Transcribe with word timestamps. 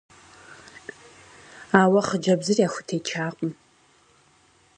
Ауэ 1.79 2.01
хъыджэбзыр 2.07 2.57
яхутечакъым. 2.67 3.51